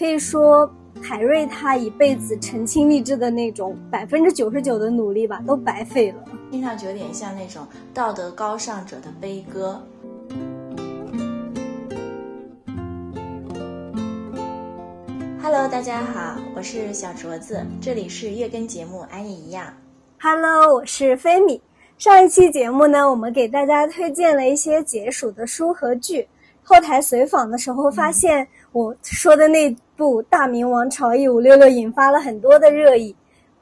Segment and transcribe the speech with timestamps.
[0.00, 0.66] 可以说
[1.02, 6.24] 海瑞他一辈子澄清励志的那种百分之九十九的努力吧，都白费了。
[6.50, 9.78] 听上去有点像那种道德高尚者的悲歌。
[15.42, 19.66] Hello，大家好，我是小镯子，这里是月更节目《安妮一样》。
[20.18, 21.60] Hello，我是菲米。
[21.98, 26.26] 上一期节目呢，我们给大家推荐了一些解暑的书和剧。
[26.62, 33.14] 后台随访的时候发现，我说的那部《大明王朝一五六六》引发了很多的热议。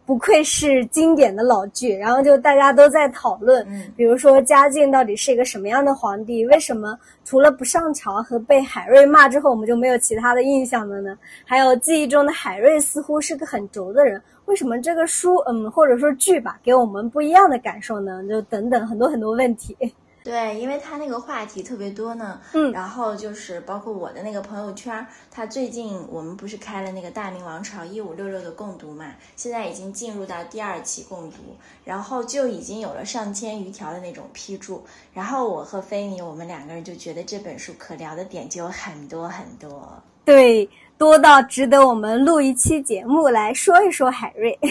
[0.07, 6.47] 不愧是经典的老剧，然后就大家都在讨论，比如说嘉靖到底是一个什么样的皇帝？
[6.47, 11.19] 为什么除了不上朝和被海瑞骂之后，我们就没有其他的印象了呢？
[11.45, 18.23] 还有记忆中的海瑞似乎是个很轴的人，为什么这个书，嗯，或者说剧吧，给我们不一样的感受呢？
[18.27, 19.77] 就等等很多很多问题。
[20.25, 31.37] 对，因为他那个话题特别多呢，嗯，然后就是包括我的那个朋友圈，他最近我们不是开了那个《大明王朝一五六六》的共读嘛，现在已经进入到第二期共读，
[31.85, 39.91] 然后就已经有了上千余条的那种批注，然后我和菲尼我们两个人就觉得这本书可聊的点就有很多很多，
[40.27, 44.59] 对，多到值得我们录一期节目来说一说海瑞。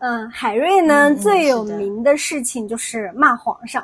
[0.00, 3.82] 嗯，海瑞呢最有名的事情就是骂皇上。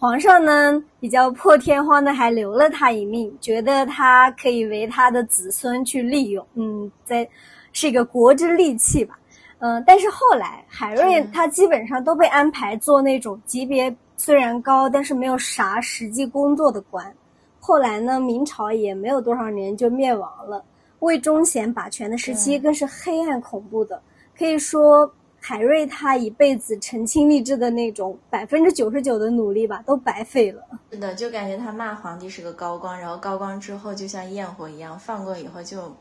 [0.00, 7.28] 皇上呢比较破天荒的还留了他一命，觉得他可以为他的子孙去利用，嗯，在
[7.72, 9.18] 是一个国之利器吧，
[9.58, 17.12] 嗯，但是后来海瑞他基本上都被安排做那种级别虽然高，但是没有啥实际工作的官。
[17.58, 20.64] 后来呢，明朝也没有多少年就灭亡了，
[21.00, 24.00] 魏忠贤把权的时期更是黑暗恐怖的，
[24.38, 25.12] 可以说。
[25.48, 30.62] 海瑞他一辈子澄清励志的那种百分之九十九的努力吧，都白费了。
[30.92, 35.96] 是的，就感觉他骂皇帝是个高光，然后高光之后就像焰火一样放过以后就，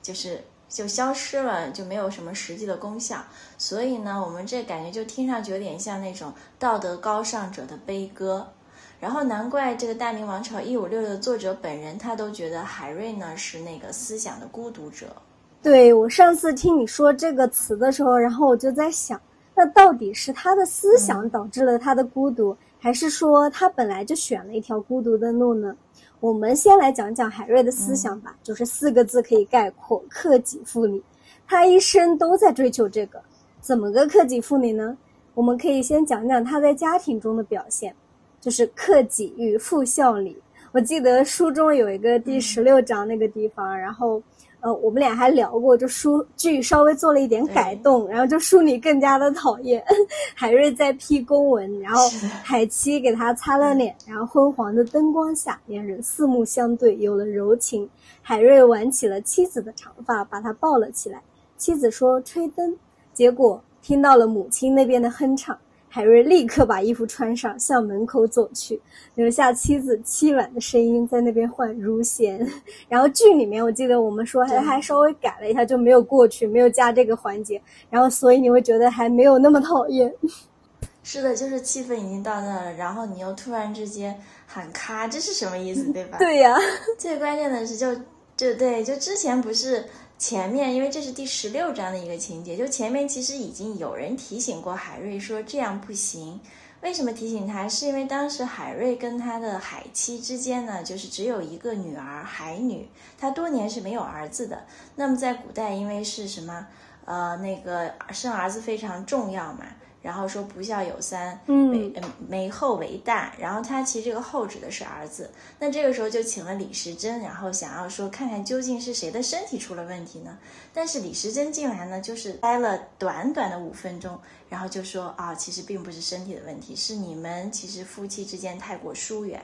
[0.00, 3.18] 就是就消失了，就没有什么实际的功效。
[3.58, 8.50] 所以呢，我们这感觉就听上去有点像那种道德高尚者的悲歌。
[8.98, 15.14] 然后难怪这个《大明王朝一五六六》的作者本人他都觉得海瑞呢是那个思想的孤独者。
[15.62, 19.20] 对我上次听你说这个词的时候，然后我就在想，
[19.54, 25.76] 那到底是他的思想导致了他的孤独，还是说他本来就选了一条孤独的路呢？
[26.18, 31.02] 我们先来讲讲海瑞的思想吧，就是四个字可以概括：克己复礼。
[31.46, 33.20] 他一生都在追求这个，
[33.60, 34.96] 怎么个克己复礼呢？
[35.34, 37.94] 我们可以先讲讲他在家庭中的表现，
[38.40, 40.38] 就是克己与复孝礼。
[40.72, 44.22] 我记得书中有一个第十六章那个地方，然后。
[44.60, 49.82] 呃，我们俩还聊过，就书剧稍微做了一点改动，然后就淑女更加的讨厌
[50.34, 52.00] 海瑞在批公文，然后
[52.42, 57.88] 海七给他擦了脸，然后昏黄的灯光下，两人四目相对，有了柔情。
[58.22, 61.22] 海瑞挽起了妻子的长发，把她抱了起来。
[61.56, 62.76] 妻子说吹灯，
[63.12, 65.56] 结果听到了母亲那边的哼唱。
[65.92, 68.80] 海瑞立刻把衣服穿上，向门口走去，
[69.16, 72.38] 留下妻子凄婉的声音在那边唤如弦。
[72.88, 77.60] 然后剧里面，我记得我们说还还稍微改了一下，就没有过去，没有加这个环节。
[77.90, 80.14] 然后所以你会觉得还没有那么讨厌。
[81.02, 86.18] 是的，就是气氛已经到那了，然后你又突然之间喊咔，这是什么意思， 对吧？
[86.18, 86.56] 对呀。
[86.98, 87.92] 最关键的是，就
[88.36, 89.84] 就对，就之前不是。
[90.20, 96.38] 前面，因为这是第十六章的一个情节，就前面其实已经有人提醒过海瑞说这样不行。
[96.82, 97.66] 为什么提醒他？
[97.66, 102.86] 是因为当时海瑞跟他的海妻之间呢，就是只有一个女儿海女，
[103.18, 104.66] 他多年是没有儿子的。
[104.94, 106.66] 那么在古代，因为是什么，
[107.06, 109.64] 呃，那个生儿子非常重要嘛。
[110.02, 111.92] 然后说不孝有三，嗯
[112.28, 113.34] 没后为大。
[113.38, 115.30] 然后他其实这个后指的是儿子。
[115.58, 120.38] 那这个时候就请了李时珍，然后想要说看看究竟是谁的身体出了问题呢？
[120.72, 124.18] 但是李时珍进来呢，就是待了短短的五分钟，
[124.48, 129.42] 然后就说啊，其实并不是身体的问题，是你们其实夫妻之间太过疏远。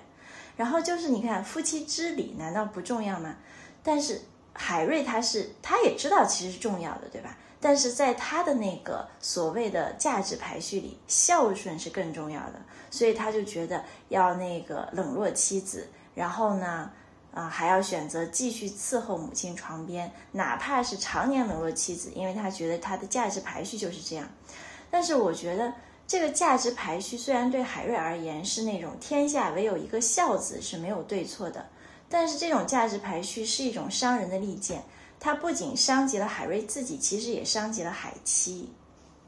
[0.56, 3.36] 然后就是你看夫妻之礼难道不重要吗？
[3.82, 4.22] 但是
[4.54, 7.36] 海瑞他是他也知道其实是重要的，对吧？
[7.60, 12.60] 但是在他的那个所谓的价值排序里，孝顺是更重要的，
[12.90, 16.90] 所以他就觉得要那个冷落妻子，然后呢，
[17.32, 24.28] 啊还要选择继续伺候母亲床边，哪怕是常年冷落妻子，因为他觉得他的价值排序就是这样。
[24.90, 25.72] 但是我觉得
[26.06, 31.66] 这个价值排序虽然对海瑞而言是那种天下唯有一个孝子是没有对错的，
[32.08, 34.84] 但是这种价值排序是一种伤人的利剑。
[35.18, 38.68] 他不仅伤及了海瑞自己，其实也伤及了海七。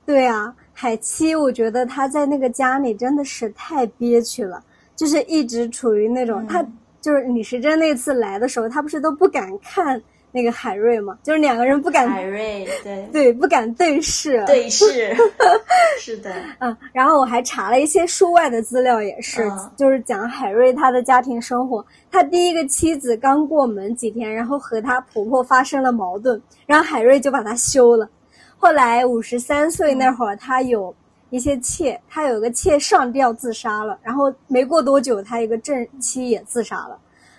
[0.06, 4.64] 对啊，海七，我觉得他在那个家里真的是太憋屈了，
[4.96, 6.64] 就是一直处于那种他
[7.00, 15.14] 就是李时珍那次来的时候，他不是都不敢看那个海瑞嘛，就是两个人不敢海瑞，对对不敢对视，对视，
[15.98, 21.84] 是的，嗯，然后我还查了一些书外的资料，也是，嗯就是讲海瑞他的家庭生活。
[22.10, 28.08] 他第一个妻子刚过门几天，然后和他婆婆发生了矛盾，然后海瑞就把她休了。
[28.56, 30.94] 后来五十三岁那会儿，他有
[31.30, 36.98] 一些妾，他有个妾上吊自杀了，然后没过多久，他一个正妻也自杀了。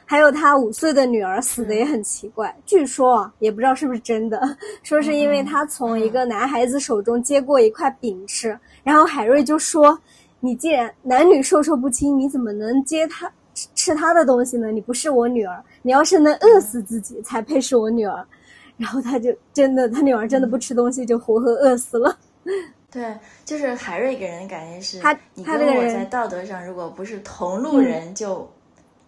[0.09, 4.41] 还有他五岁的女儿死的也很奇怪，据说啊，也不知道是不是真的，
[4.81, 9.95] 说是因为他从一个男孩子手中接过一块饼吃，然后海瑞就说
[10.41, 14.71] ：“你既然男女授受不亲，你怎么能接他吃吃他的东西呢？
[14.71, 18.25] 你不是我女儿，你要是能饿死自己，才配是我女儿。
[18.77, 22.17] ”然后他就真的，他女儿真的不吃东西，就活活饿死了。
[22.89, 23.15] 对，
[23.45, 28.49] 就是海瑞给人的感觉是，他你他这个人跟我在道德上如果不是同路人，就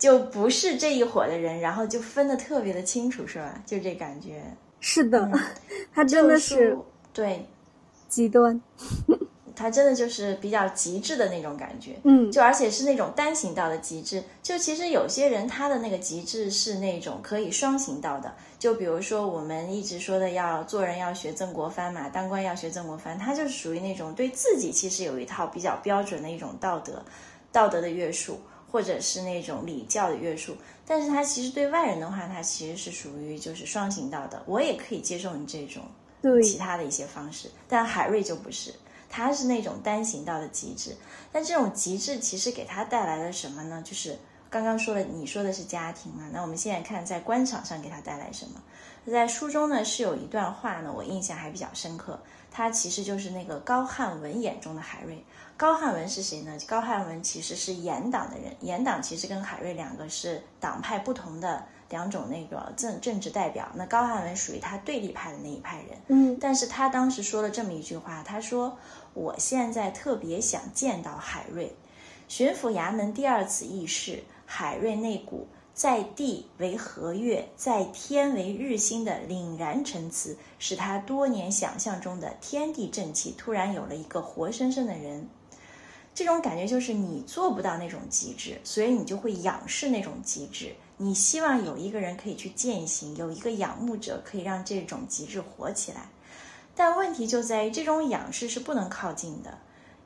[0.02, 3.62] 就不是这一伙的人，然后就分得特别的清楚，是吧？
[3.68, 4.42] 就这感觉，
[4.80, 5.40] 是的，嗯
[5.94, 6.76] 他真的是
[7.14, 7.46] 对
[8.10, 8.60] 极端。
[9.54, 11.92] 他真的就是比较极致的那种感觉。
[12.04, 27.04] 嗯，就而且是那种单行道的极致，就其实有些人他的那个极致是那种可以双行道的，就比如说我们一直说的要做人要学曾国藩嘛，当官要学曾国藩，他就是属于那种对自己其实有一套比较标准的一种道德，
[27.52, 28.40] 道德的约束，
[28.72, 30.56] 或者是那种礼教的约束，
[30.88, 35.84] 但是他其实对外人的话，他其实是属于就是双行道的，我也可以接受你这种
[36.22, 38.74] 对，其他的一些方式，但海瑞就不是，
[39.10, 40.96] 他是那种单行道的极致。
[41.32, 43.82] 但这种极致其实给他带来了什么呢？
[43.86, 44.18] 就是
[44.50, 48.62] 刚刚说了，你说的是家庭嘛，那我们现在看在官场上给他带来什么？
[49.10, 52.20] 在书中呢是有一段话呢，我印象还比较深刻，
[52.52, 55.24] 他其实就是那个高翰文眼中的海瑞。
[55.58, 56.58] 高翰文是谁呢？
[56.68, 63.68] 高翰文其实是严党的人，严党其实跟海瑞两个是党派不同的两种那个政政治代表。
[63.76, 68.76] 那高翰文属于他对立派的那一派人，嗯但是他当时说了这么一句话，他说
[69.14, 71.76] ：“我现在特别想见到海瑞。
[72.28, 85.28] 巡抚衙门第二次议事，海瑞那股在地为和月，在天为日星的凛然陈词，使他多年想象中的天地正气突然有了一个活生生的人。”
[86.14, 90.76] 这种感觉就是你做不到那种极致，所以你就会仰视那种极致。
[90.98, 96.10] 你希望有一个人可以去践行，有一个仰慕者可以让这种极致活起来。
[96.76, 99.58] 但问题就在于，这种仰视是不能靠近的，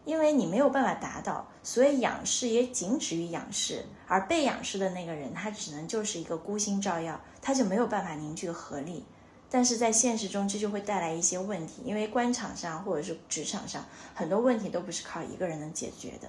[0.06, 9.04] 因为你没有办法达到，所以仰视也仅止于仰视，而被仰视的那个人，他只能就是一个孤星照耀，他就没有办法凝聚合力。
[9.50, 16.28] 但是在现实中，这就会带来一些问题，因为官场上或者是职场上，很多问题都不是靠一个人能解决的。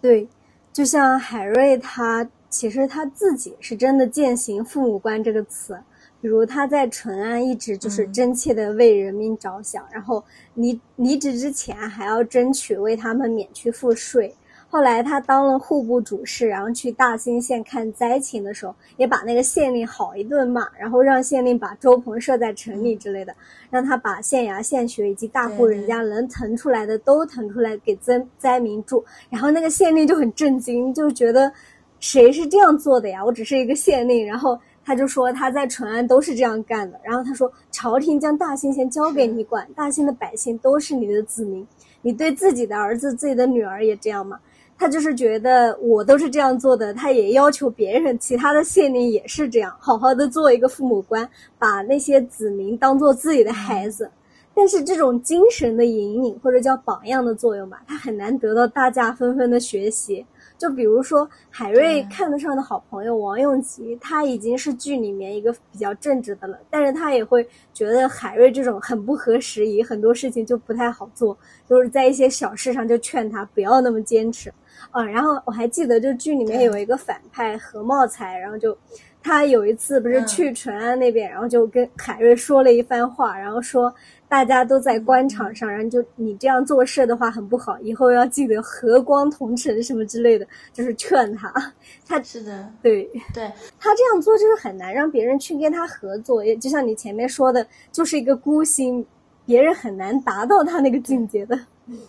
[0.00, 0.28] 对，
[0.72, 5.80] 就像海瑞他其实他自己是真的践行“父母官”这个词，
[6.20, 10.22] 比如他在淳安一直就是嗯真切的为人民着想，然后
[10.54, 14.34] 离离职之前还要争取为他们免去赋税。
[14.70, 23.34] 后来他当了户部主事，然后去大兴县看灾情的时候，也把那个县令好一顿骂，然后让县令把周鹏设在城里之类的，
[23.70, 29.02] 让他把县衙、县学以及大户人家能腾出来的都腾出来给灾灾民住。
[29.30, 31.50] 然后那个县令就很震惊，就觉得
[31.98, 33.24] 谁是这样做的呀？
[33.24, 34.26] 我只是一个县令。
[34.26, 36.98] 然后他就说他在淳安都是这样干的。
[37.02, 41.66] 然后他说朝廷将大兴县交给你管，大兴的百姓都是你的子民，
[42.00, 44.40] 你对自己的儿子、自己的女儿也这样吗？
[44.78, 54.10] 他就是觉得我都是这样做的，他也要求别人，其他的县令也是这样，好好的做一个父母官，把那些子民当做自己的孩子。
[54.54, 60.24] 但是这种精神的引领或者叫榜样的作用吧，他很难得到大家纷纷的学习。
[60.58, 74.52] 就比如说海瑞看得上的好朋友王永吉，他已经是剧里面一个比较正直的了，但是他也会觉得海瑞这种很不合时宜，很多事情就不太好做，就是在一些小事上就劝他不要那么坚持。
[74.90, 78.76] 啊，然后我还记得，就剧里面有一个反派何茂才，然后就
[79.22, 80.26] 他有一次不是嗯。
[80.26, 83.92] 去淳安那边，然后就跟海瑞说了一番话，然后说
[84.28, 91.52] 大家都在官场上，然后就你这样做事的话很不好，以后要记得和光同尘什么之类的，就是劝他。
[92.06, 99.04] 他是的，对对，他这样做就是很难让别人去跟他合作，也就像你前面说的，就是一个孤星，
[99.46, 101.58] 别人很难达到他那个境界的。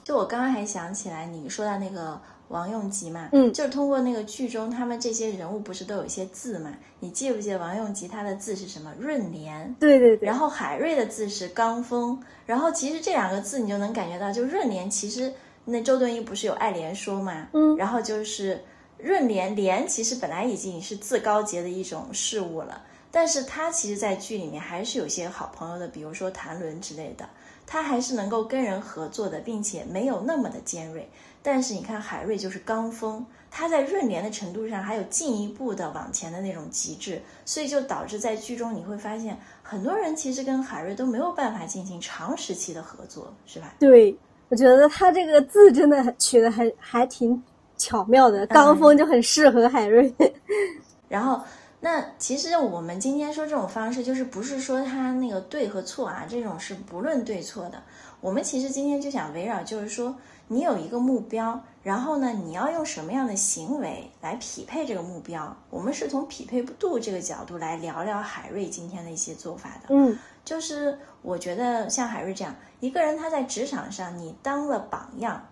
[0.03, 6.75] 就我刚刚还想起来，你说到那个王用吉嘛，嗯就是通过那个剧中他们这些人物不是都有一些字嘛？
[6.99, 8.93] 你记不记得王用吉他的字是什么？
[8.99, 9.73] 润莲。
[9.79, 15.31] 对对对，然后海瑞的字是刚锋，然后其实这两个字你就能感觉到，就润莲其实
[15.63, 18.61] 那周敦颐不是有爱莲说嘛，嗯然后就是
[18.97, 27.29] 润莲莲其实本来已经是自高洁的一种事物了，但是他其实，在剧里面还是有些好朋友的，比如说谭纶之类的，
[27.67, 31.07] 他还是能够跟人合作的，并且没有那么的尖锐。
[31.51, 43.73] 但是你看海瑞就是刚风，他在润莲的程度上还有进一步的往前的那种极致，所以就导致在剧中你会发现，很多人其实跟海瑞都没有办法进行长时期的合作，是吧？
[43.79, 44.15] 对，
[44.49, 47.41] 我觉得他这个字真的取的还还挺
[47.77, 50.13] 巧妙的，刚风就很适合海瑞。
[51.09, 51.41] 然后。
[51.81, 57.81] 那其实我们今天说这种方式，就是不是说他那个对和错啊，这种是不论对错的。
[58.19, 60.13] 我们其实今天就想围绕，就是说
[60.51, 65.55] 你有一个目标，然后呢，你要用什么样的行为来匹配这个目标？
[65.69, 69.89] 我们是从匹配度这个角度来聊聊海瑞今天的一些做法的。
[69.89, 75.45] 嗯，就是我觉得像海瑞这样一个人，他在职场上你当了榜样，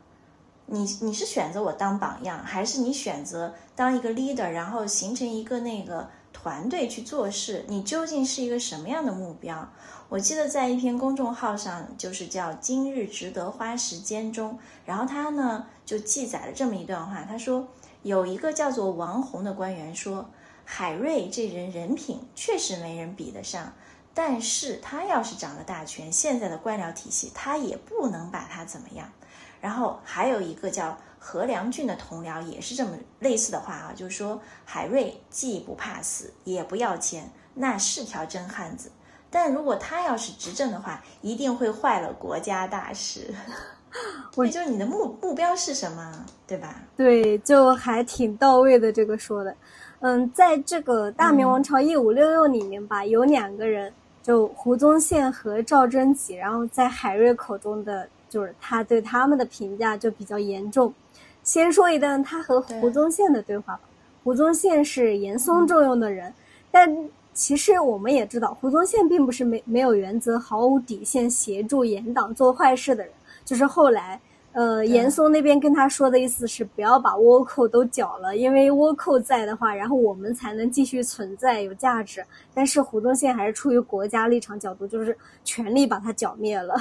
[0.65, 6.09] 你你是选择我当榜样，还是你选择当一个 leader，然后形成一个那个？
[6.33, 9.67] 团队去做事，你究竟是一个什么样的目标？
[10.09, 17.67] 我记得在一篇公众号上，就是叫“今日值得花时间”中，然后他呢就记载了这么一段话，他说
[18.03, 20.29] 有一个叫做王红的官员说，
[20.63, 23.73] 海瑞这人人品确实没人比得上，
[24.13, 29.11] 但是他要是掌了大权，现在的官僚体系他也不能把他怎么样。
[29.59, 30.97] 然后还有一个叫。
[31.19, 38.91] 何良俊的同僚也是这么类似的话啊，就是说海瑞既不怕死，也不要钱，那是条真汉子。
[39.29, 43.33] 但如果他要是执政的话，一定会坏了国家大事。
[44.31, 46.75] 所以，就你的目目标是什么，对吧？
[46.95, 48.91] 对，就还挺到位的。
[48.91, 49.55] 这个说的，
[50.01, 53.91] 嗯，在这个《大明王朝一五六六》里面吧，有两个人，
[54.21, 60.93] 就胡宗宪和赵贞吉，然后在海瑞口中的，就是他对他们的评价就比较严重。
[61.41, 63.81] 先说一段他和胡宗宪的对话吧。
[64.23, 66.31] 胡宗宪是严嵩重用的人，
[66.69, 73.13] 但其实我们也知道，胡宗宪并不是没没有原则、毫无底线、协助严党做坏事的人。
[73.45, 74.19] 就是后来，
[74.53, 82.25] 呃，严嵩那边跟他说的意思是不要把倭寇都剿了，因为倭寇在的话，然后我们才能继续存在有价值。
[82.55, 86.73] 但是胡宗宪还是出于国家立场角度，就是全力把他剿灭了。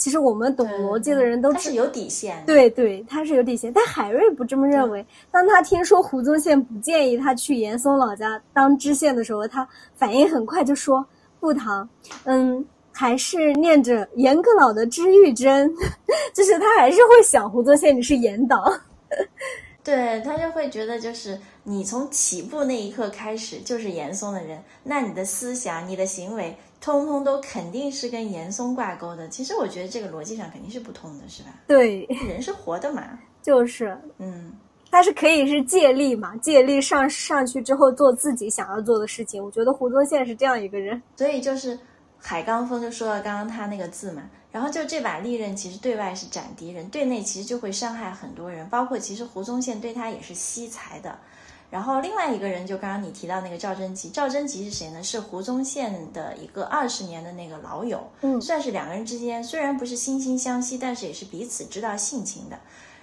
[0.00, 3.70] 其实我们懂逻辑的人都是有底线，对对，他是有底线。
[3.70, 5.04] 但海瑞不这么认为。
[5.30, 11.04] 当他听说胡宗宪不建议他去严嵩老家当知县的时候，他反应很快，就说
[11.38, 11.86] ：“不堂，
[12.24, 15.70] 嗯，还是念着严阁老的知遇之恩，
[16.32, 18.58] 就是他还是会想胡宗宪你是严党。
[19.84, 26.56] ”对他就会觉得，就是你从起步那一刻开始就是严嵩的人，那你的思想、你的行为。
[26.80, 31.50] 通通都肯定是跟严嵩挂钩的，其实我觉得这个逻辑上肯定是不通的，是吧？
[31.66, 34.50] 对，人是活的嘛， 就是，嗯，
[34.90, 39.44] 他是可以是借力嘛，借力上上去之后做自己想要做的事情。
[39.44, 41.78] 我觉得胡宗宪是这样一个人，所以就是
[42.18, 51.18] 海刚峰就说了刚刚他那个字嘛，然后就这把利刃其实对外是斩敌人，对内其实就会伤害很多人，包括其实胡宗宪对他也是惜才的。
[51.70, 55.02] 然后另外一个人就刚刚你提到那个赵贞吉，赵贞吉是谁呢？
[55.02, 62.58] 是胡宗宪的一个二十年的那个老友，嗯，算是两个人之间虽然不是惺惺相惜，但是也是彼此知道性情的。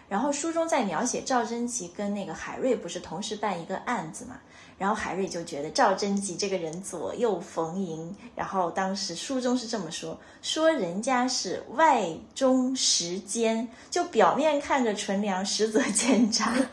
[0.09, 4.39] 然后书中在描写赵贞吉跟那个海瑞不是同时办一个案子嘛，
[4.77, 16.53] 然后海瑞就觉得赵贞吉这个人左右逢迎，然后当时书中是这么说，说人家是外中实奸，就表面看着纯良，实则奸诈。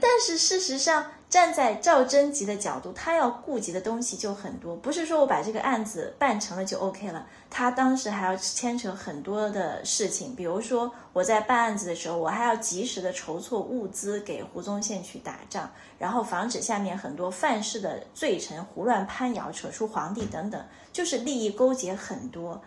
[0.00, 7.26] 但是事实上，站在赵贞吉的角度，他要顾及的东西就很多，不是说我把这个案子办成了就 OK 了。
[7.48, 22.60] 他当时还要牵扯很多的事情，比如说我在办案子的时候，我还要及时的筹措物资给胡宗宪去打仗，然后防止下面很多犯事的罪臣胡乱攀摇，扯出皇帝等等，就是利益勾结很多。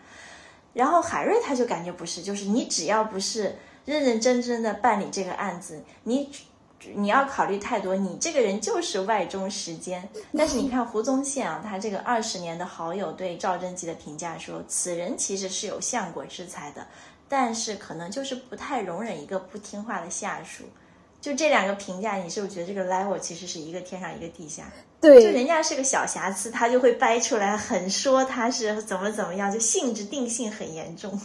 [0.74, 6.30] 然后海瑞他就感觉不是，就是你只要不是认认真真的办理这个案子，你。
[6.94, 10.08] 你要考虑太多，你这个人就是外中时间。
[10.38, 16.88] 但是你看胡宗宪啊，他这个二十年的好友对赵贞吉的评价说，此人其实是有相国之才的，
[17.28, 20.64] 但是可能就是不太容忍一个不听话的下属。
[21.20, 24.64] 就这两个评价，你是不是觉得这个 level 其实是一个天上一个地下？
[25.02, 31.20] 对，就人家是个小瑕疵，他就会掰出来，很说他是怎么怎么样，就性质定性很严重。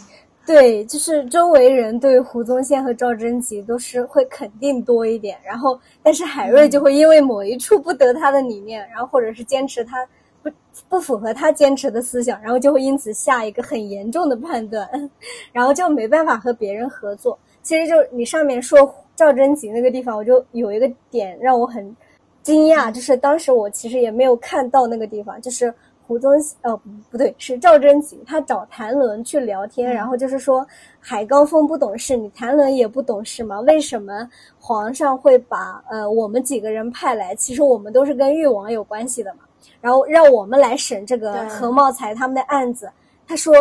[0.45, 10.05] 对，就是周围人对胡宗宪和赵贞吉都是会肯定多一点，然后但是海瑞就会因为某一处不得他的理念，然后或者是坚持他
[10.41, 10.49] 不
[10.89, 15.09] 不符合他坚持的思想，然后就会因此下一个很严重的判断，
[15.53, 17.39] 然后就没办法和别人合作。
[17.61, 21.95] 其实就你上面说赵贞吉那个地方，我就有一个点让我很
[22.41, 25.73] 惊讶，就是当时我其实也没有看到那个地方，就是
[26.05, 26.31] 胡宗
[26.61, 26.79] 呃
[27.09, 30.65] 不对，是赵贞吉，他找谭纶去聊天，然后就是说
[30.99, 33.59] 海高峰不懂事，你谭纶也不懂事吗？
[33.61, 34.29] 为什么
[34.59, 37.33] 皇上会把呃我们几个人派来？
[37.35, 39.41] 其实我们都是跟誉王有关系的嘛，
[39.79, 42.89] 然后让我们来审这个何茂才他们的案子。
[43.25, 43.53] 他说，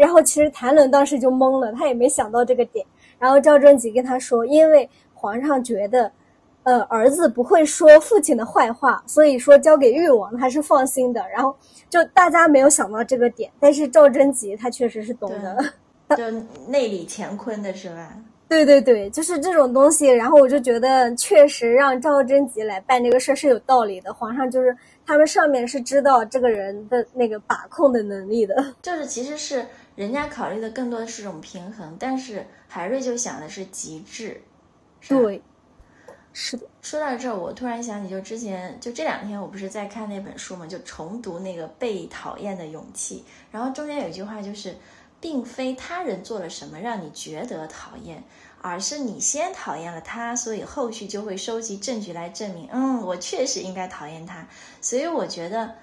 [0.00, 2.84] 然后其实谭纶当时就懵了，他也没想到这个点。
[3.18, 6.10] 然后赵贞吉跟他说，因为皇上觉得。
[6.62, 11.24] 呃，儿子不会说父亲的坏话，所以说交给誉王他是放心的。
[11.34, 11.56] 然后
[11.88, 16.30] 就大家没有想到这个点，但是赵贞吉他确实是懂的，就
[16.68, 18.14] 内里乾坤的是吧？
[18.46, 20.06] 对对对，就是这种东西。
[20.08, 24.12] 然后我就觉得确实让赵贞吉来办这个事是有道理的。
[24.12, 24.76] 皇上就是
[25.06, 29.64] 他们上面是知道这个人的那个把控的能力的， 就是其实是
[29.94, 34.40] 人家考虑的更多的是种平衡，但是海瑞就想的是极致，
[35.08, 35.40] 对。
[36.32, 44.76] 是的，说到这儿，我突然想起，就之前就这两天，我不是在看那本书嘛，就重读那个《被讨厌的勇气》，然后中间有一句话就是，
[45.20, 48.22] 并非他人做了什么让你觉得讨厌，
[48.62, 54.46] 而是你先讨厌了他，所以后续就会收集证据来证明，嗯，我确实应该讨厌他。
[54.80, 55.74] 所以我觉得，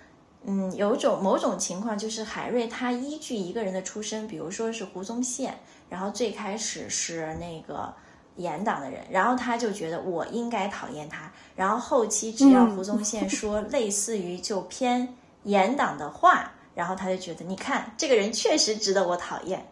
[0.45, 7.93] 嗯，有种某种情况就是海瑞他依据一个人的出身，比如说是胡宗宪，然后最开始是那个。
[8.37, 19.67] 严党的人，然后他就觉得我应该讨厌他，然后后期只要胡宗宪说类似于就偏严党的话，然后他就觉得你看这个人确实值得我讨厌。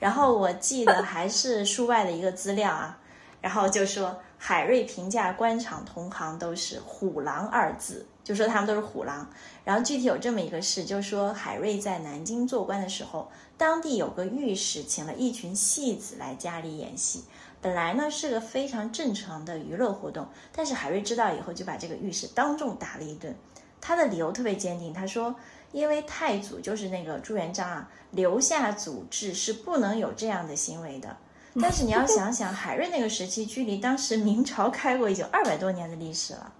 [0.00, 2.98] 然后我记得还是书外的一个资料啊，
[3.40, 9.30] 然后就说海瑞评价官场同行都是虎狼二字，就说他们都是虎狼。
[9.64, 17.24] 然后具体有这么一个事，就是说海瑞在南京做官的时候，当地有个御史请了一群戏子来家里演戏。
[17.64, 23.34] 本来呢是个非常正常的娱乐活动，但是海瑞知道以后就把这个御史当众打了一顿。
[23.80, 25.34] 他的理由特别坚定，他说
[25.72, 31.16] ：“因为太祖就是那个朱元璋啊，留下祖制是不能有这样的行为的。”
[31.58, 36.52] 但是你要 想想，海瑞那个时期距离当时明朝开国已经二百多年的历史了，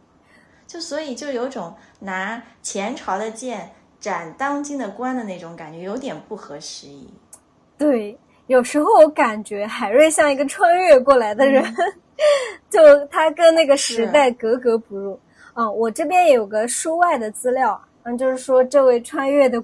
[0.66, 7.12] 就所以就有种拿前朝的剑斩当今的官的那种感觉，有点不合时宜。
[7.76, 8.18] 对。
[8.46, 11.64] 有时候我感觉海瑞像一个穿越过来的人，
[12.68, 15.18] 就他跟那个时代格格不入。
[15.54, 19.62] 嗯，我这边有个书外的资料，嗯，就是说这位穿越的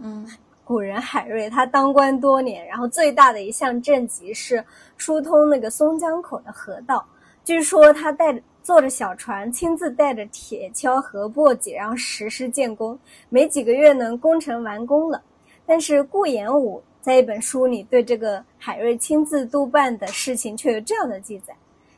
[0.64, 4.64] 古人海瑞，他当官多年，然后最大的一项政绩是
[4.96, 7.04] 疏通那个松江口的河道。
[7.44, 15.20] 据说他带坐着小船，亲自带着铁锹和簸箕，然后实施建工，没几个月呢，工程完工了。
[15.66, 16.82] 但是顾炎武。
[17.00, 21.54] 在一本书里，对这个海瑞亲自督办的事情却有这样的记载：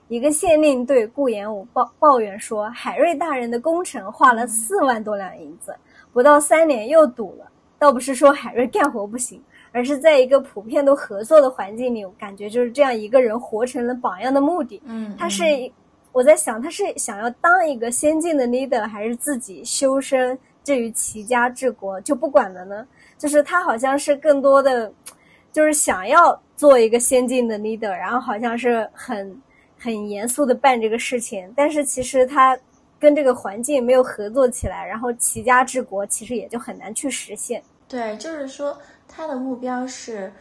[0.09, 5.75] 一个县令对顾炎武抱抱怨说，海瑞大人的工程花了四万多两银子，
[6.13, 7.51] 不到三年又堵了。
[7.79, 14.81] 倒不是说海瑞干活不行，而是在一个普遍都合作的环境里，我感觉就是这样一个人活成了榜样的目的。
[14.85, 15.43] 嗯，他是
[16.13, 22.87] 我在想，他是想要当一个先进的 leader，还是自己修身至于齐家治国就不管了呢？
[23.23, 24.93] 就是他好像是更多的，
[25.53, 29.41] 就是想要做一个先进的 leader，然后好像是很
[29.79, 32.59] 很严肃的办这个事情，但是其实他
[32.99, 37.63] 跟这个环境没有合作起来，然后齐家治国其实也就很难去实现。
[37.87, 40.33] 对，就是说他的目标是，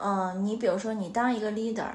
[0.00, 1.90] 嗯，你比如说你当一个 leader，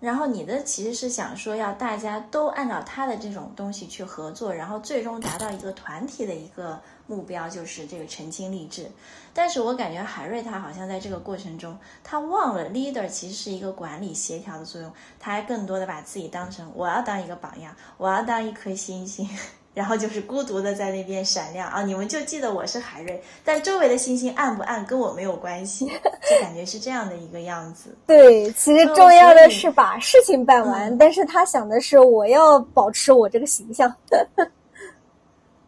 [0.00, 6.78] 然后你的其实是想说要大家都按照他的这种东西去合作，然后最终达到一个团体的一个。
[7.08, 8.88] 目标就是这个澄清励志，
[9.32, 19.26] 但是我感觉海瑞他好像在这个过程中，他忘了 leader 其实是一个管理协调的作用，他还更多的把自己当成我要当一个榜样，我要当一颗星星，
[19.72, 21.82] 然后就是孤独的在那边闪亮啊！
[21.82, 25.86] 你们就记得我是海瑞，但周围的星星暗不暗跟我没有关系，
[26.28, 27.96] 就感觉是这样的一个样子。
[28.06, 33.90] 对，其实重要的是把事情办完，但是他想的是我要保持我这个形象。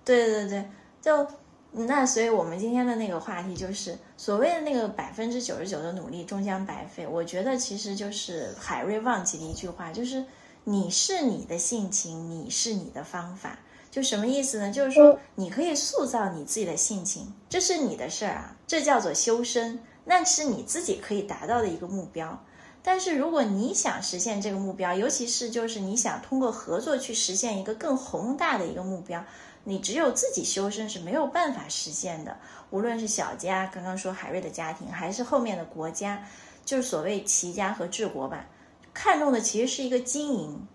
[0.05, 0.65] 对 对对。
[1.01, 1.27] 就
[1.73, 7.07] 那，所以我们今天的那个话题就是所谓的那个百分之九十九的努力终将白费。
[7.07, 10.25] 我觉得其实就是海瑞忘记的一句话，就是
[10.65, 13.59] 你是你的性情，你是你的方法。
[13.91, 14.71] 就什么意思呢？
[14.71, 22.45] 就是说你可以塑造你自己的性情，这是你的事儿啊，这叫做修身，那是你自己可以达到的一个目标。
[22.83, 29.25] 但是如果你想实现这个目标，尤其是就是你想通过合作去实现一个更宏大的一个目标。
[29.65, 32.37] 你只有自己修身是没有办法实现的。
[32.71, 36.23] 无论是小家，刚刚说海瑞的家庭，还是后面的国家，
[36.65, 38.47] 就是所谓齐家和治国吧，
[38.95, 40.67] 看重的其实是一个经营，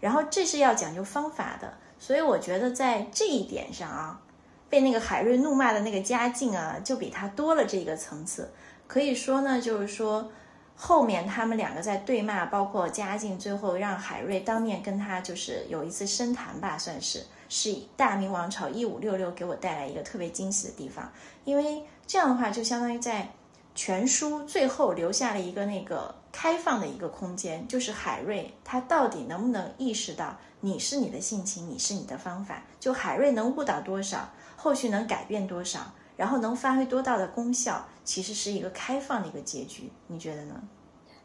[0.00, 1.74] 然后这是要讲究方法的。
[1.98, 4.20] 所以我觉得在这一点上啊，
[4.68, 8.52] 被那个海瑞怒骂的那个嘉靖啊，就比他多了这个层次。
[8.86, 10.30] 可以说呢，就是说
[10.74, 17.24] 后面他们两个在对骂，包括嘉靖最后让海瑞当面跟他就是有一次深谈吧，算是
[17.56, 21.08] 是大明王朝一五六六给我带来一个特别惊喜的地方，
[21.44, 23.30] 因为这样的话就相当于在
[23.76, 35.92] 全书最后留下了一个那个开放的一个空间，就是海瑞他到底能不能意识到你是你的性情，你是你的方法，就海瑞能误导多少，后续能改变多少。
[36.16, 40.62] 然后能发挥多大的功效，其实是一个开放的一个结局，你觉得呢？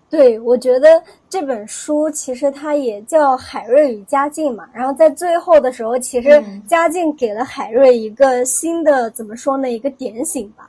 [0.10, 4.68] 对，我觉得这本书其实它也叫《海瑞与嘉靖》嘛。
[4.74, 9.70] 然后在最后的时候，其实嘉靖给了海瑞一个新的怎么说呢？
[9.70, 10.68] 一个点醒吧。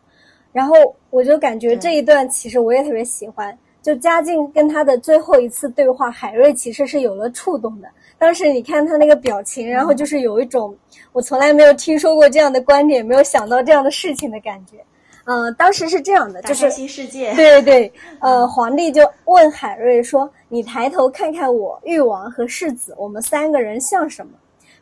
[0.53, 0.77] 然后
[1.09, 3.57] 我就感觉这一段其实我也特别喜欢。
[3.81, 7.89] 就嘉靖跟他的最后一次对话，海瑞其实是有了触动的。
[8.19, 10.77] 当时你看他那个表情，然后就是有一种
[11.13, 14.77] 我从来没有听说过这样的观点，没有想到这样的事情的感觉。
[15.25, 17.35] 嗯，当时是这样的，就是新世界。
[17.35, 24.33] 对对对， 呃，皇帝就问海瑞说：“你抬头看看我，誉王和世子，我们三个人像什么？”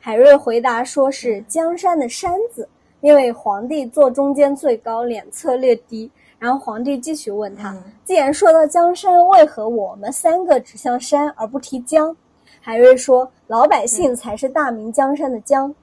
[0.01, 2.69] 海瑞回答说是江山的山字，
[3.01, 6.11] 因为皇帝坐中间最高，两侧略低。
[6.39, 12.17] 然后皇帝继续问他：“既然说到江山，为何我们三个只像山而不提江？”
[12.63, 15.75] 海瑞说：“老百姓才是大明江山的江。”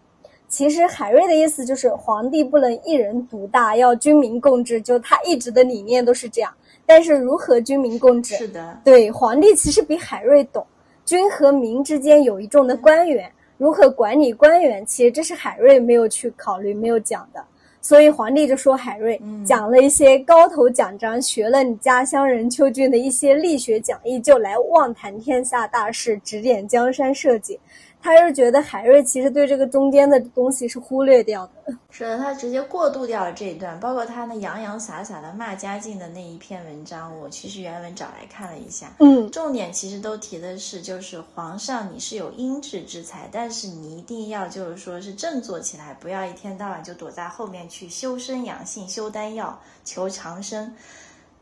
[0.55, 4.79] 其实海瑞的意思就是皇帝不能一人独大，要军民共治。
[4.79, 6.49] 就他一直的理念都是这样。
[6.85, 8.37] 但是如何军民共治？
[8.37, 10.65] 是的，对皇帝其实比海瑞懂。
[11.03, 14.85] 军和民之间有一众的官员，如何管理官员？
[14.85, 17.43] 其实这是海瑞没有去考虑、没有讲的。
[17.81, 27.59] 所以皇帝就说海瑞讲了一些高头奖章，学了你家乡人丘郡的一些力学讲义，就来妄谈天下大事，指点江山社稷。
[28.05, 50.75] 他是觉得海瑞其实对这个中间的东西是忽略掉的， 是的，他直接过渡掉了这一段，包括他那洋洋洒洒的骂嘉靖的那一篇文章，我其实原文找来看了一下，嗯，重点其实都提的是，就是皇上你是有英智之才，但是你一定要就是说是振作起来，不要一天到晚就躲在后面去修身养性、修丹药、求长生。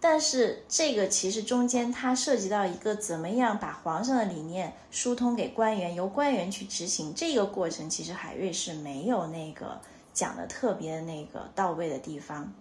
[0.05, 9.79] 但是这个其实中间它涉及到一个怎么样把皇上的理念疏通给官员，由官员去执行这个过程，其实海瑞是没有那个
[10.13, 12.51] 讲的特别的那个到位的地方。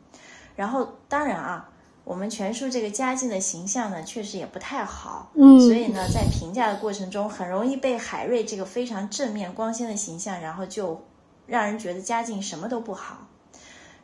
[0.54, 1.68] 然后当然啊，
[2.04, 11.04] 我们全书这个嘉靖的形象呢，确实也不太好，嗯，所以呢，在评价的过程中，很容易被海瑞这个非常正面光鲜的形象，然后就
[11.46, 13.26] 让人觉得嘉靖什么都不好。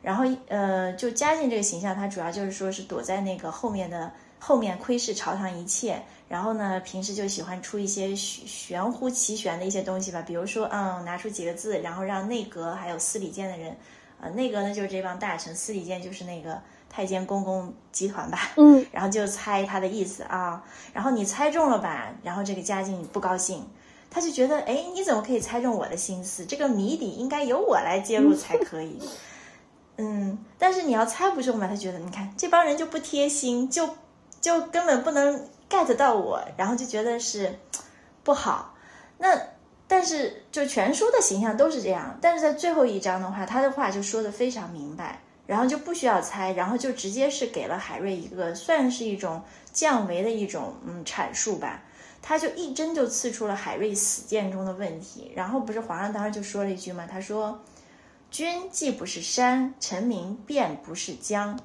[0.02, 6.02] 然后，呃，就嘉靖这个形象，他主要就是说是躲在那个后面的后面窥视朝堂一切。
[6.28, 13.74] 然后呢，平时就喜欢出一些玄玄乎其玄的一些东西吧，比如说，嗯，拿出几个字，然后让内阁还有司礼监的人，
[14.20, 20.62] 呃，内阁呢就是这帮大臣，司礼监就是那个太监公公集团吧，嗯，然后就猜他的意思啊。
[20.92, 23.66] 然后你猜中了吧，然后这个嘉靖不高兴，
[24.10, 26.44] 他就觉得，哎，你怎么可以猜中我的心思？
[26.44, 28.98] 这个谜底应该由我来揭露才可以。
[29.00, 29.08] 嗯，
[30.00, 31.66] 嗯但是你要猜不中吧？
[31.66, 33.96] 他觉得你看这帮人就不贴心，就
[34.40, 37.58] 就根本不能 get 到我，然后就觉得是
[38.22, 38.74] 不好。
[39.18, 39.36] 那
[39.88, 51.82] 但是就全书的形象都是这样，但是在最后一章的话，他的话就说的非常明白，然后就不需要猜，然后就直接是给了海瑞一个算是一种降维的一种嗯阐述吧。
[52.22, 57.60] 他就一针就刺出了海瑞死谏中的问题，然后不是皇上当时就说了一句嘛，他说。
[58.30, 61.58] 君既不是山，臣民便不是江。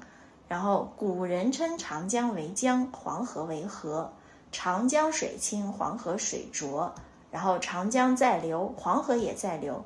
[0.48, 4.12] 然后古人称长江为江，黄河为河。
[4.50, 6.94] 长江水清，黄河水浊。
[7.30, 9.84] 然后长江在流，黄河也在流。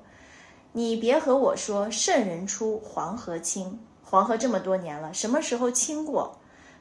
[0.72, 3.80] 你别和我说圣人出，黄河清。
[4.04, 6.38] 黄河这么多年了，什么时候清过？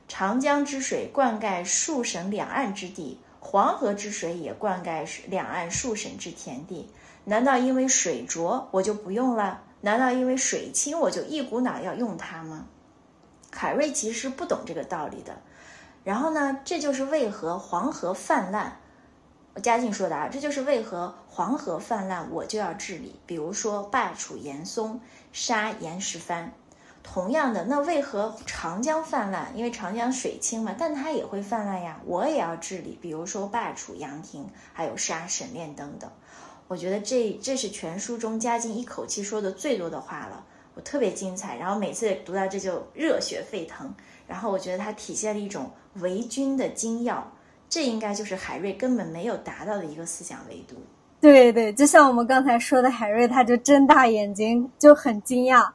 [0.07, 6.89] 长江之水灌溉数省两岸之地，黄河之水也灌溉两岸数省之田地。
[7.25, 9.63] 难道因为水浊，我就不用了？
[9.81, 12.65] 难道因为水清我就一股脑要用它吗？
[13.51, 15.37] 海瑞其实不懂这个道理的。
[16.03, 18.79] 然后呢，这就是为何黄河泛滥。
[19.63, 23.19] 嘉靖说的啊，这就是为何黄河泛滥，我就要治理。
[23.25, 25.01] 比如说罢黜严嵩，
[25.33, 26.51] 杀严世蕃。
[27.01, 29.47] 同样的，那为何长江泛滥？
[29.55, 32.99] 因为长江水清嘛，但它也会泛滥呀，我也要治理。
[33.01, 36.11] 比如说罢黜杨廷，还有杀沈炼等等。
[36.67, 40.43] 我觉得这这是全书中嘉靖一口气说的最多的话了，
[40.75, 41.57] 我特别精彩。
[41.57, 43.93] 然后每次读到这就热血沸腾。
[44.27, 47.31] 然后我觉得它体现了一种为君的精要，
[47.69, 50.75] 这应该就是海瑞根本没有达到的一个思想维度。
[51.21, 55.65] 对对，就像我们刚才说的，海瑞他就睁大眼睛，就很惊讶，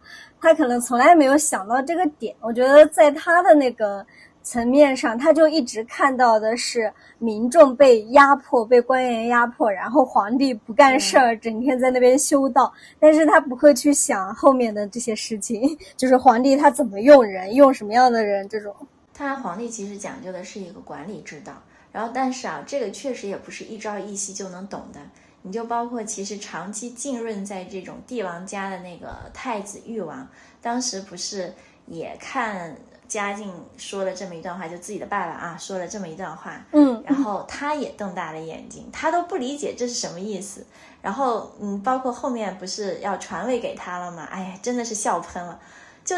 [0.41, 2.37] 他可能从来没有想到这个点。
[2.41, 4.05] 我觉得在他的那个。
[4.43, 12.73] 层面上，他就一直看到的是民众被压迫、被官员压迫，然后皇帝不干事儿，整天在那边修道。
[12.99, 18.75] 但是他不会去想后面的这些事情，就是皇帝他怎么用人，用什么样的人这种。
[19.15, 21.53] 他皇帝其实讲究的是一个管理之道，
[21.93, 25.01] 然后但是啊，这个确实也不是一朝一夕就能懂的。
[25.43, 30.29] 你就包括其实长期浸润在这种帝王家的那个太子誉王，
[30.61, 31.53] 当时不是
[31.87, 32.77] 也看。
[33.13, 40.65] 嘉靖说了这么一段话，就自己的爸爸啊说了这么一段话，嗯，然后他也瞪大了眼睛，他都不理解这是什么意思。
[41.03, 44.27] 然后，嗯，包括后面不是要传位给他了吗？
[44.31, 45.61] 哎呀，真的是笑喷了。
[46.07, 46.17] 就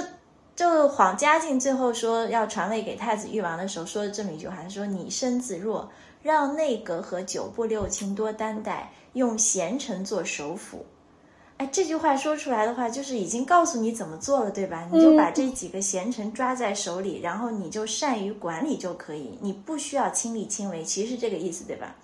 [0.55, 5.91] 就皇嘉靖最后说要传位给太子誉王的时候，说了这么一句话，他说：“你身子弱，
[6.23, 10.87] 让内阁和九部六卿多担待，用贤臣做首辅。”
[11.57, 14.89] 哎，这句话说出来的话，就是已经告诉你怎么做了，对吧？
[14.91, 21.95] 你就把这几个贤臣抓在手里，然后你就善于管理就可以，你不需要亲力亲为，其实是这个意思，对吧？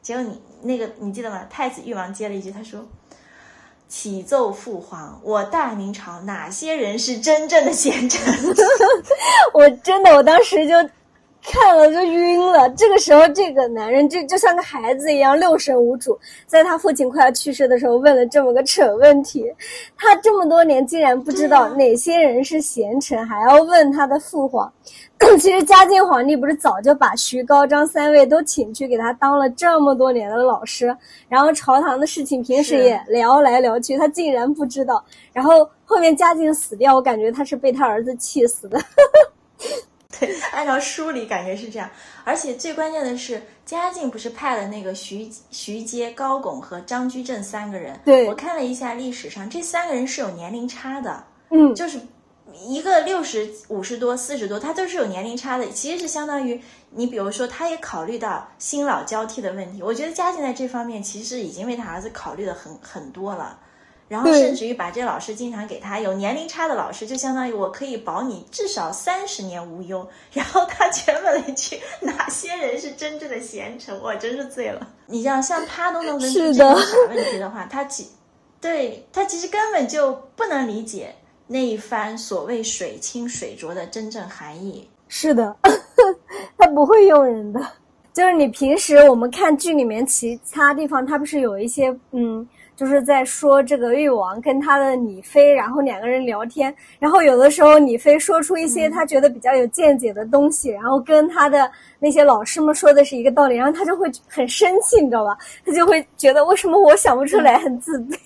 [0.00, 1.44] 结果你那个你记得吗？
[1.50, 2.86] 太子誉王接了一句，他说
[3.88, 8.22] ：“启奏父皇，我大明朝哪些人是真正的贤臣？”
[9.54, 10.74] 我真的，我当时就。
[11.46, 12.68] 看了就晕了。
[12.70, 16.18] 这个时候，这个男人就就像个孩子一样六神无主。
[16.46, 19.44] 在他父亲快要去世的时候，问了这么个蠢问题。
[19.96, 24.72] 他这么多年竟然不知道哪些人是贤臣，还要问他的父皇。
[25.38, 30.94] 其实嘉靖皇帝不是早就把徐高、张三位都请去给他当了这么多年的老师，
[31.28, 35.02] 然后朝堂的事情平时也聊来聊去，他竟然不知道。
[35.32, 38.78] 然后后面嘉靖死掉，我感觉他是被他儿子气死的。
[40.18, 41.90] 对，按照书里感觉是这样，
[42.24, 47.98] 而且最关键的是，嘉靖不是派了那个徐徐阶、高拱和张居正三个人。
[48.04, 51.24] 对，我看了一下历史上，这三个人是有年龄差的。
[51.50, 51.98] 嗯，就是
[52.66, 55.68] 一个六十五十多、四十多，他都是有年龄差的。
[55.70, 59.82] 其实是相当于你，比如说，他也考虑到新老交替的问题。
[59.82, 63.58] 我觉得嘉靖在这方面其实已经为他儿子考虑的很很多了。
[64.06, 70.06] 然后甚至于把这老师经常给他有年龄差的老师，就相当于我可以保你至少三十年无忧。
[70.32, 73.98] 然后他全问了一句：哪些人是真正的贤臣？
[74.02, 74.86] 我真是醉了。
[75.06, 78.06] 你像像他都能问出这种傻问题的话，他其
[78.60, 81.14] 对他其实根本就不能理解
[81.46, 84.86] 那一番所谓水清水浊的真正含义。
[85.08, 85.56] 是的，
[86.58, 87.60] 他不会用人的。
[88.12, 92.46] 就是你平时我们看剧里面其他地方，他不是有一些嗯。
[92.76, 105.36] 就是在说这个誉王跟他的李妃，然后两个人聊天，然后有的时候李妃说出一些他觉得比较有见解的东西，然后跟他的那些老师们说的是一个道理，然后他就会很生气，你知道吧？
[105.64, 108.18] 他就会觉得为什么我想不出来，很自卑。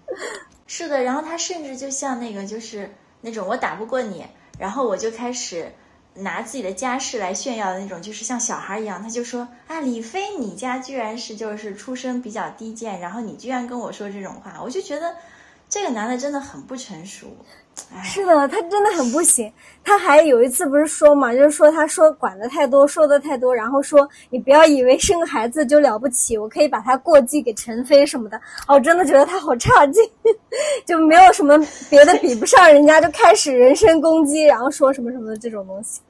[0.66, 4.24] 是的，然后他甚至就像那个就是那种我打不过你，
[4.58, 5.66] 然后我就开始。
[6.14, 15.16] 拿自己的家世来炫耀的那种，就是像小孩一样，他就说啊，李飞，你家居然是就是出身比较低贱，然后你居然跟我说这种话，我就觉得
[15.68, 17.36] 这个男的真的很不成熟。
[18.02, 19.50] 是的，他真的很不行。
[19.84, 28.36] 他还有一次不是说嘛，就是说他说管的太多，说的太多，然后说你不要以为生个孩子就了不起，我可以把他过继给陈飞什么的。
[28.68, 30.02] 哦，我真的觉得他好差劲，
[30.86, 31.58] 就没有什么
[31.90, 36.00] 别的比不上人家，就开始人身攻击，然后说什么什么的这种东西。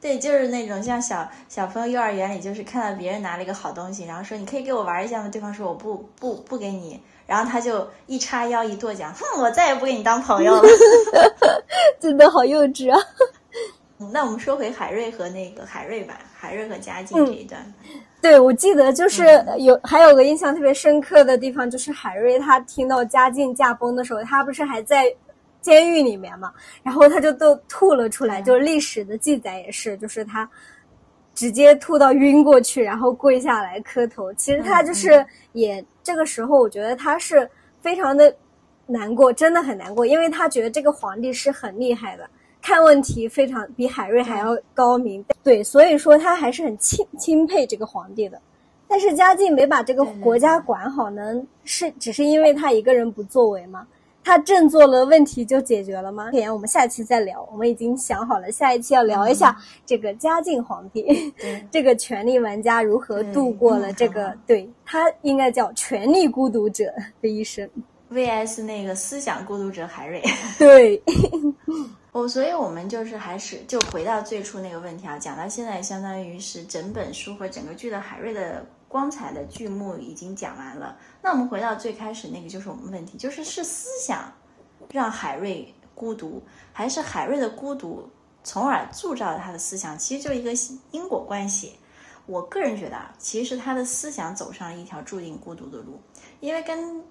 [0.00, 5.28] 对，就是那种像小小朋友幼儿园里，就是看到别人拿了一个好东西，然后说你可以给我玩一下吗？
[5.28, 7.00] 对方说我不不不给你。
[7.26, 10.62] 然后他就一叉腰一跺脚，哼，我再也不跟你当朋友了。
[11.98, 13.00] 真的好幼稚啊！
[14.12, 17.60] 那我们说回海瑞和那个海瑞吧，海瑞和嘉靖这一段。
[18.20, 19.24] 对，我记得就是
[19.58, 25.04] 有还有个印象特别深刻的地方，就是海瑞他听到嘉靖驾崩的时候，他不是还在
[25.62, 30.46] 监狱里面嘛，然后他就都吐了出来，就是历史的记载也是，就是他
[31.34, 34.32] 直接吐到晕过去，然后跪下来磕头。
[34.34, 35.82] 其实他就是也。
[36.04, 38.32] 这个时候，我觉得他是非常的
[38.86, 42.28] 难过，真的很难过，因为他觉得这个皇帝是很厉害的，
[42.60, 45.24] 看问题非常比海瑞还要高明。
[45.42, 48.40] 对，所以说他还是很钦钦佩这个皇帝的。
[48.86, 53.86] 但是嘉靖没把这个国家管好，能是只是因为他一个人不作为吗？
[54.24, 56.30] 他振作了，问题就解决了吗？
[56.32, 57.46] 言，我们下期再聊。
[57.52, 61.32] 我们已经想好了，下一期要聊一下这个嘉靖皇帝，
[61.70, 67.68] 这个权力玩家如何度过了这个，对他应该叫权力孤独者的一生
[68.10, 70.22] ，VS 那个思想孤独者海瑞。
[70.58, 71.02] 对，
[72.12, 78.64] 哦，所以我们就是还是就回到最初那个问题啊，讲到现在，相当于是整本书和整个剧的海瑞的。
[78.86, 80.96] 光彩的剧目已经讲完了。
[81.24, 84.30] 那我们回到最开始那个，就是我们问题，就是是思想
[84.90, 88.10] 让海瑞孤独，还是海瑞的孤独
[88.42, 89.98] 从而铸造了他的思想？
[89.98, 90.52] 其实就是一个
[90.90, 91.76] 因果关系。
[92.26, 95.98] 我个人觉得啊，其实他的思想走上了一条注定孤独的路，
[96.40, 97.02] 因为跟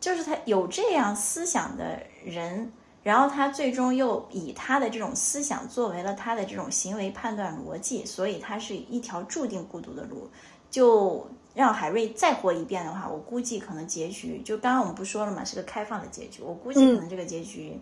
[0.00, 2.72] 就是他有这样思想的人。
[3.02, 10.28] 然后他最终又以他的这种思想作为了他的这种行为判断逻辑，所以他是一条注定孤独的路。
[10.70, 11.26] 就
[11.58, 16.40] 让海瑞再活一遍的话，我估计可能结局就刚刚我们不说了嘛，是个开放的结局。
[16.40, 17.76] 我估计可能这个结局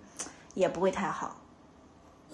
[0.55, 1.37] 也不会太好，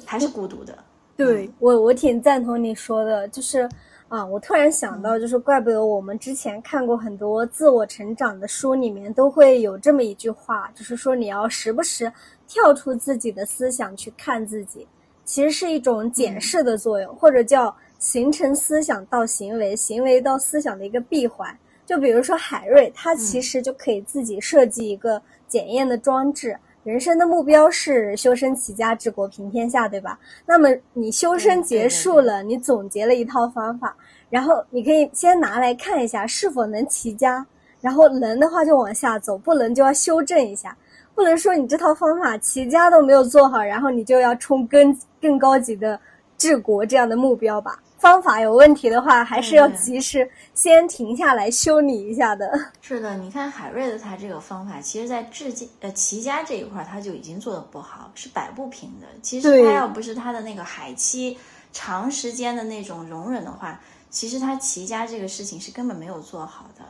[0.07, 0.79] 还是孤独的。
[1.17, 3.69] 对我，我挺赞同你说的，就是。
[4.09, 12.13] 啊，我突然想到，就是怪不得我们之前看过很多自我成长的书，里面都会有这么一句话，就是说你要时不时
[12.47, 14.87] 跳出自己的思想去看自己，
[15.25, 21.57] 其实是一种检视的作用，或者叫形成思想到行为，行为到思想的一个闭环。
[21.87, 26.59] 就比如说海瑞，他其实就可以自己设计一个检验的装置。
[26.83, 30.19] 人生的目标是修身齐家治国平天下，对吧？
[30.45, 33.97] 那么你修身结束了，你总结了一套方法，
[34.29, 37.47] 然后你可以先拿来看一下是否能齐家，
[37.81, 40.77] 然后能的话就往下走，不能就要修正一下，
[41.15, 45.99] 不能说你这套方法齐家都没有做好，然后你就要冲更更高级的
[46.37, 47.81] 治国这样的目标吧。
[48.03, 52.51] 方法有问题的话，还是要及时先停下来修理一下的。
[52.83, 59.07] 是的，你看海瑞的他这个方法，其实在治家呃齐家这一块他就已经做的不好，是摆不平的。
[59.23, 61.39] 其实他要不是他的那个海期
[61.73, 66.85] 长时间的那种容忍的话，其实他齐家这个事情是根本没有做好的。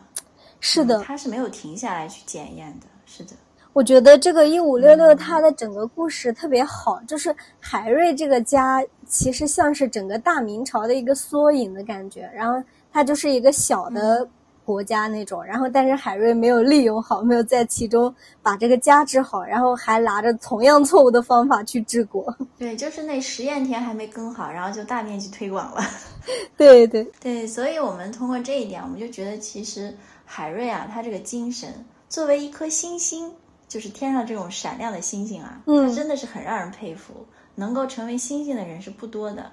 [0.61, 2.87] 是的，他是没有停下来去检验的。
[3.05, 3.33] 是的。
[3.73, 14.29] 我觉得这个一五六六它的整个故事特别好，就是海瑞这个家其实像是整个大明朝的一个缩影的感觉，然后它就是一个小的
[14.63, 22.35] 国家那种，然后但是海瑞没有利用好，没有在其中把这个家治好，然后还拿着同样错误的方法去治国。
[22.59, 25.81] 对，就是那实验田还没耕好，然后就大面积推广了。
[26.59, 31.73] 对对对，所以我们通过这一点，我们就觉得其实海瑞啊，他这个精神
[32.11, 33.33] 作为一颗星星。
[33.73, 37.27] 就是天上这种闪亮的星星啊，嗯真的是很让人佩服。
[37.55, 39.51] 能够成为星星的人是不多的，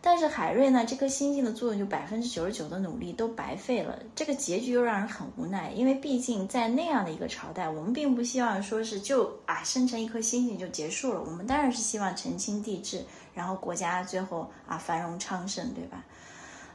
[0.00, 3.98] 但是海瑞呢，这颗星星的作用就百分之九十九的努力都白费了。
[4.14, 11.22] 这个结局又让人很无奈，因为毕竟在那样的一个朝代，我们并不希望说是就啊生成一颗星星就结束了。
[11.22, 16.02] 我们当然是希望澄清帝制，然后国家最后啊繁荣昌盛，对吧？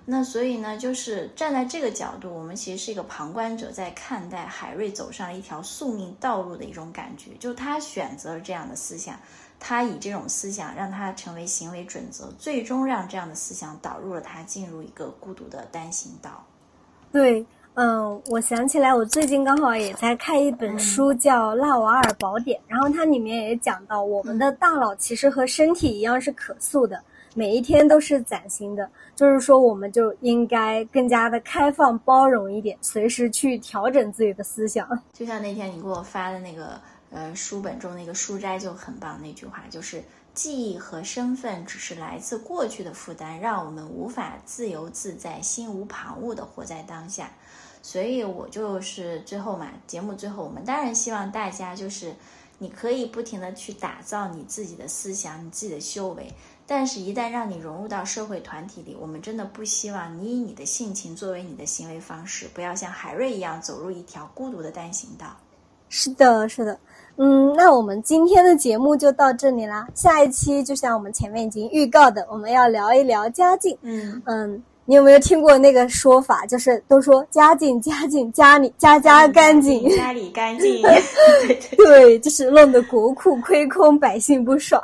[0.08, 7.32] 那所以呢，就是站在这个角度，我们其实是一个旁观者，在看待海瑞走上了一条宿命道路的一种感觉。
[7.40, 9.20] 就他选择了这样的思想，
[9.60, 16.46] 他以这种思想让他成为行为准则，最终让这样的思想导入了他进入一个孤独的单行道。
[17.12, 27.02] 对，嗯，我想起来，我最近刚好也在看一本书，叫《纳瓦尔宝典》，然后它里面也讲到，我们的大脑其实和身体一样是可塑的。
[27.38, 34.88] 每一天都是崭新的，就是说，我们就应该更加的开放包容一点，随时去调整自己的思想。
[35.12, 36.80] 就像那天你给我发的那个，
[37.12, 40.02] 呃，书本中那个书斋就很棒，那句话就是
[40.34, 47.30] 记忆和身份只是来自过去的负担，让我们无法自由自在、心无旁骛的活在当下。
[47.82, 52.16] 所以我就是最后嘛，节目最后，我们当然希望大家就是，
[52.60, 56.34] 你可以不停的去打造你自己的思想，你自己的修为。
[56.68, 65.28] 但是，一旦让你融入到社会团体里，我们真的不希望你以你的性情作为你的行为方式，不要像海瑞一样走入一条孤独的单行道。
[65.90, 66.78] 是的，是的，
[67.18, 69.88] 嗯，那我们今天的节目就到这里啦。
[69.94, 73.78] 下一期就像我们前面已经预告的，我们要聊一聊家境。
[73.84, 76.48] 嗯嗯，你有没有听过那个说法？
[76.48, 80.82] 就是都说家境，家境，家里家家干净，家里干净。
[81.78, 84.82] 对，就是弄得国库亏空，百姓不爽。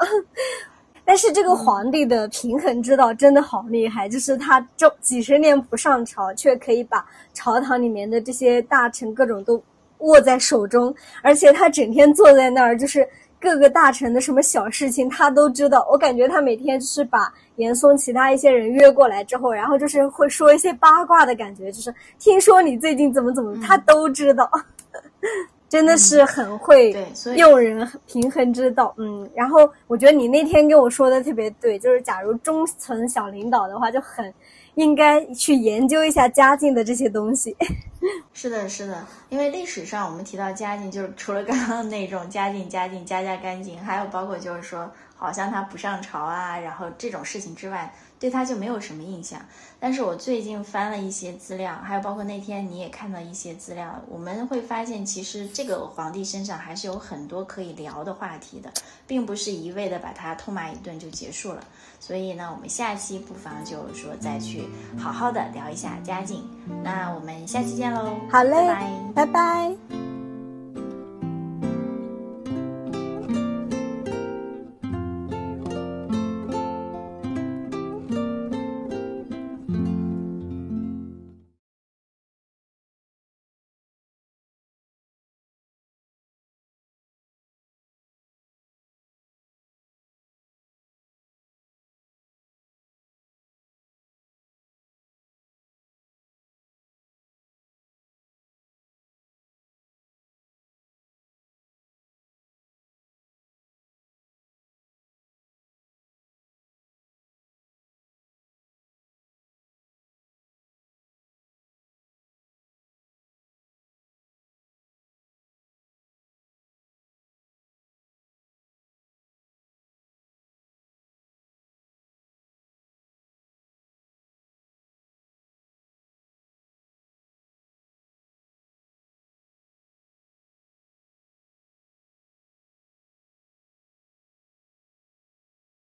[1.03, 9.61] 但是这个皇帝的平衡之道真的好厉害，就是他这几十年不上朝，却可以把朝堂里面的这些大臣各种都
[9.99, 13.07] 握在手中，而且他整天坐在那儿，就是
[13.39, 15.87] 各个大臣的什么小事情他都知道。
[15.91, 24.49] 我感觉他每天就是把严嵩其他一些人约过来之后，然后就是会说一些八卦的感觉，就是听说你最近怎么怎么，他都知道。
[25.71, 26.93] 真的是很会
[27.37, 34.33] 用人平衡之道，嗯，然后我觉得你那天跟我说的特别对，就是假如中层小领导的话，就很
[34.75, 37.55] 应该去研究一下嘉靖的这些东西。
[38.33, 44.91] 是的，是的，因为历史上我们提到嘉靖，就是除了刚刚那种嘉靖、嘉靖、家家干净，还有包括就是说。
[45.15, 49.41] 好像他不上朝啊，然后这种事情之外，对他就没有什么印象。
[49.79, 58.71] 但是我最近翻了一些资料，还有包括那天你也看到一些资料，我们会发现其实这个皇帝身上还是有很多可以聊的话题的，
[59.07, 61.63] 并不是一味的把他痛骂一顿就结束了。
[61.99, 64.65] 所以呢，我们下期不妨就是说再去
[64.99, 66.47] 好好的聊一下嘉靖。
[66.83, 68.51] 那我们下期见喽，好嘞
[69.15, 69.25] 拜拜。
[69.25, 69.90] 拜拜。